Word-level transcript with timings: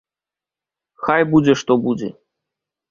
Хай 1.03 1.21
будзе 1.35 1.53
што 1.63 1.81
будзе! 1.87 2.09